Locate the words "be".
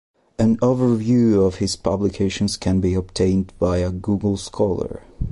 2.81-2.95